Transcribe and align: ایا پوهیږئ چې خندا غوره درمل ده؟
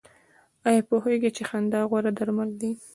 ایا 0.67 0.81
پوهیږئ 0.89 1.31
چې 1.37 1.43
خندا 1.49 1.81
غوره 1.89 2.11
درمل 2.17 2.49
ده؟ 2.59 2.69